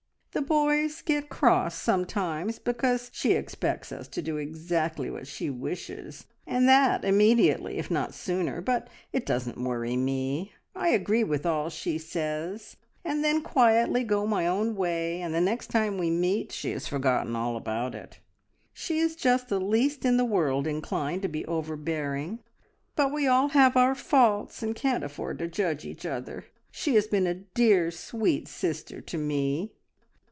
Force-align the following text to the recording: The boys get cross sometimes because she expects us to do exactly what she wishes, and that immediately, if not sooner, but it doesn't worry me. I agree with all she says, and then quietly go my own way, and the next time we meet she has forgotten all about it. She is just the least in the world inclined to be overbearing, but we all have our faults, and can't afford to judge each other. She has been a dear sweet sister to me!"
The 0.33 0.41
boys 0.41 1.01
get 1.01 1.27
cross 1.27 1.75
sometimes 1.75 2.57
because 2.57 3.09
she 3.13 3.33
expects 3.33 3.91
us 3.91 4.07
to 4.07 4.21
do 4.21 4.37
exactly 4.37 5.09
what 5.09 5.27
she 5.27 5.49
wishes, 5.49 6.25
and 6.47 6.69
that 6.69 7.03
immediately, 7.03 7.77
if 7.77 7.91
not 7.91 8.13
sooner, 8.13 8.61
but 8.61 8.87
it 9.11 9.25
doesn't 9.25 9.61
worry 9.61 9.97
me. 9.97 10.53
I 10.73 10.87
agree 10.87 11.25
with 11.25 11.45
all 11.45 11.69
she 11.69 11.97
says, 11.97 12.77
and 13.03 13.25
then 13.25 13.41
quietly 13.41 14.05
go 14.05 14.25
my 14.25 14.47
own 14.47 14.73
way, 14.77 15.19
and 15.21 15.33
the 15.35 15.41
next 15.41 15.67
time 15.67 15.97
we 15.97 16.09
meet 16.09 16.53
she 16.53 16.71
has 16.71 16.87
forgotten 16.87 17.35
all 17.35 17.57
about 17.57 17.93
it. 17.93 18.19
She 18.71 18.99
is 18.99 19.17
just 19.17 19.49
the 19.49 19.59
least 19.59 20.05
in 20.05 20.15
the 20.15 20.23
world 20.25 20.65
inclined 20.65 21.23
to 21.23 21.27
be 21.27 21.45
overbearing, 21.45 22.39
but 22.95 23.11
we 23.11 23.27
all 23.27 23.49
have 23.49 23.75
our 23.75 23.95
faults, 23.95 24.63
and 24.63 24.75
can't 24.77 25.03
afford 25.03 25.39
to 25.39 25.49
judge 25.49 25.83
each 25.83 26.05
other. 26.05 26.45
She 26.71 26.95
has 26.95 27.05
been 27.05 27.27
a 27.27 27.33
dear 27.33 27.91
sweet 27.91 28.47
sister 28.47 29.01
to 29.01 29.17
me!" 29.17 29.73